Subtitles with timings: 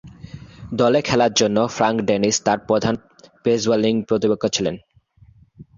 [0.71, 2.95] দলে খেলার জন্য ফ্রাঙ্ক ডেনিস তার প্রধান
[3.45, 4.75] পেস বোলিং প্রতিপক্ষ ছিলেন।